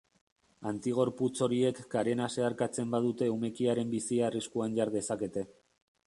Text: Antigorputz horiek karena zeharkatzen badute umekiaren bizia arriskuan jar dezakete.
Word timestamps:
Antigorputz 0.69 1.33
horiek 1.47 1.81
karena 1.91 2.29
zeharkatzen 2.37 2.95
badute 2.95 3.27
umekiaren 3.33 3.91
bizia 3.91 4.25
arriskuan 4.31 4.79
jar 4.81 4.93
dezakete. 4.97 5.45